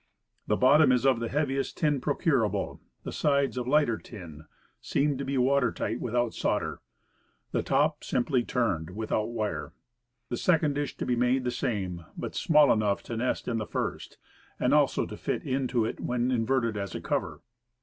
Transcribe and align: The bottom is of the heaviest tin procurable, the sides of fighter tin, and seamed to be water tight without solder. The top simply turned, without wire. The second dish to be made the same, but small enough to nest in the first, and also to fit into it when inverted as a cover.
The 0.47 0.57
bottom 0.57 0.91
is 0.91 1.05
of 1.05 1.19
the 1.19 1.29
heaviest 1.29 1.77
tin 1.77 2.01
procurable, 2.01 2.81
the 3.03 3.11
sides 3.11 3.55
of 3.55 3.67
fighter 3.67 3.99
tin, 3.99 4.21
and 4.33 4.43
seamed 4.81 5.19
to 5.19 5.23
be 5.25 5.37
water 5.37 5.71
tight 5.71 5.99
without 6.01 6.33
solder. 6.33 6.81
The 7.51 7.61
top 7.61 8.03
simply 8.03 8.43
turned, 8.43 8.95
without 8.95 9.29
wire. 9.29 9.73
The 10.29 10.37
second 10.37 10.73
dish 10.73 10.97
to 10.97 11.05
be 11.05 11.15
made 11.15 11.43
the 11.43 11.51
same, 11.51 12.03
but 12.17 12.33
small 12.33 12.73
enough 12.73 13.03
to 13.03 13.15
nest 13.17 13.47
in 13.47 13.57
the 13.59 13.67
first, 13.67 14.17
and 14.59 14.73
also 14.73 15.05
to 15.05 15.15
fit 15.15 15.43
into 15.43 15.85
it 15.85 15.99
when 15.99 16.31
inverted 16.31 16.77
as 16.77 16.95
a 16.95 16.99
cover. 17.01 17.41